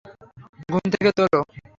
ঘুম 0.69 0.85
থেকে 0.93 1.09
তোল! 1.17 1.33